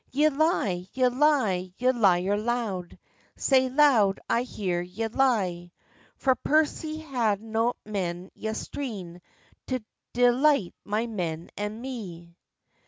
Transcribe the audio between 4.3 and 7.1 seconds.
hear ye lie; For Percy